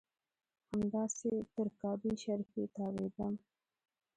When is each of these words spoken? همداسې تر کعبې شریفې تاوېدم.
همداسې 0.71 1.29
تر 1.53 1.67
کعبې 1.79 2.11
شریفې 2.23 2.63
تاوېدم. 2.75 3.33